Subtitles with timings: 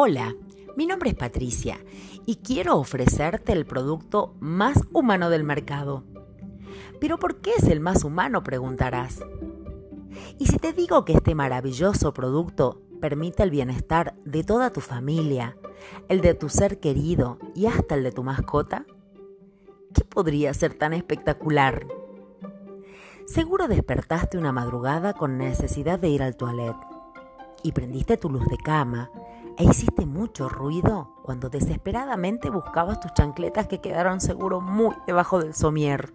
[0.00, 0.36] Hola,
[0.76, 1.84] mi nombre es Patricia
[2.24, 6.04] y quiero ofrecerte el producto más humano del mercado.
[7.00, 8.44] ¿Pero por qué es el más humano?
[8.44, 9.18] preguntarás.
[10.38, 15.56] ¿Y si te digo que este maravilloso producto permite el bienestar de toda tu familia,
[16.08, 18.86] el de tu ser querido y hasta el de tu mascota?
[19.94, 21.88] ¿Qué podría ser tan espectacular?
[23.26, 26.76] Seguro despertaste una madrugada con necesidad de ir al toilet
[27.64, 29.10] y prendiste tu luz de cama
[29.58, 35.52] e hiciste mucho ruido cuando desesperadamente buscabas tus chancletas que quedaron seguro muy debajo del
[35.52, 36.14] somier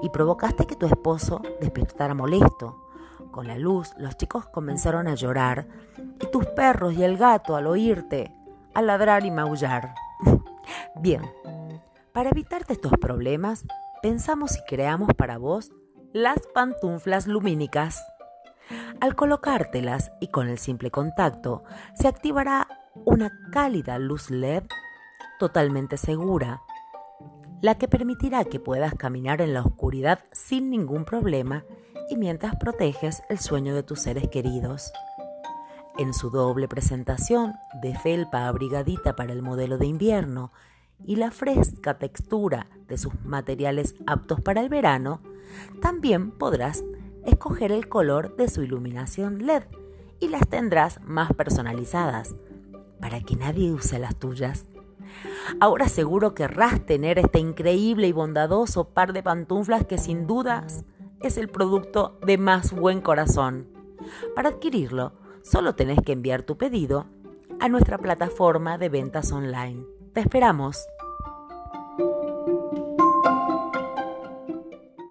[0.00, 2.88] y provocaste que tu esposo despertara molesto.
[3.32, 5.66] Con la luz los chicos comenzaron a llorar
[6.20, 8.32] y tus perros y el gato al oírte
[8.74, 9.94] a ladrar y maullar.
[10.96, 11.22] Bien,
[12.12, 13.64] para evitarte estos problemas,
[14.02, 15.72] pensamos y creamos para vos
[16.12, 18.02] las pantuflas lumínicas.
[19.00, 22.68] Al colocártelas y con el simple contacto, se activará
[23.04, 24.64] una cálida luz LED
[25.38, 26.62] totalmente segura,
[27.60, 31.64] la que permitirá que puedas caminar en la oscuridad sin ningún problema
[32.08, 34.92] y mientras proteges el sueño de tus seres queridos.
[35.98, 40.52] En su doble presentación de felpa abrigadita para el modelo de invierno
[41.04, 45.20] y la fresca textura de sus materiales aptos para el verano,
[45.80, 46.82] también podrás
[47.26, 49.64] escoger el color de su iluminación LED
[50.20, 52.36] y las tendrás más personalizadas
[53.00, 54.66] para que nadie use las tuyas.
[55.60, 60.84] Ahora seguro querrás tener este increíble y bondadoso par de pantuflas que sin dudas
[61.20, 63.66] es el producto de más buen corazón.
[64.34, 67.06] Para adquirirlo, solo tenés que enviar tu pedido
[67.60, 69.84] a nuestra plataforma de ventas online.
[70.12, 70.78] Te esperamos.